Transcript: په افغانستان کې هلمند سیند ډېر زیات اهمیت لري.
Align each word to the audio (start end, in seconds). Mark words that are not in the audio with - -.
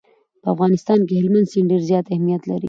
په 0.41 0.47
افغانستان 0.53 0.99
کې 1.07 1.13
هلمند 1.19 1.49
سیند 1.51 1.69
ډېر 1.71 1.81
زیات 1.89 2.05
اهمیت 2.09 2.41
لري. 2.45 2.59